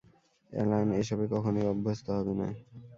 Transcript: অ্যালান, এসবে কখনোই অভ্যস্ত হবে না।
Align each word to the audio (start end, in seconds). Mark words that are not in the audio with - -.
অ্যালান, 0.51 0.87
এসবে 1.01 1.25
কখনোই 1.33 1.65
অভ্যস্ত 1.71 2.05
হবে 2.17 2.33
না। 2.39 2.47